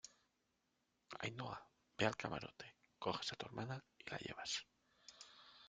Ainhoa, 1.27 1.57
ve 1.99 2.07
al 2.07 2.17
camarote, 2.23 2.71
coges 3.07 3.31
a 3.31 3.35
tu 3.35 3.45
hermana 3.45 3.79
y 3.99 4.09
la 4.09 4.17
llevas 4.17 4.59